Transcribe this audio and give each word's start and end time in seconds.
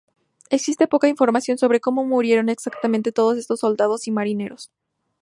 Existe 0.49 0.87
poca 0.87 1.07
información 1.09 1.59
sobre 1.59 1.79
cómo 1.79 2.03
murieron 2.03 2.49
exactamente 2.49 3.11
todos 3.11 3.37
estos 3.37 3.59
soldados 3.59 4.07
y 4.07 4.11
marineros. 4.11 4.71